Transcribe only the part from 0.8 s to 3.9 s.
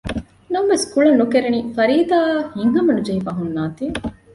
ގުޅަން ނުކެރެނީ ފަރީދާ ހިތްހަމަ ނުޖެހިފައި ހުންނާތީ